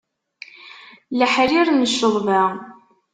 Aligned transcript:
Leḥrir 1.19 1.67
n 1.71 1.81
cceḍba. 1.91 2.41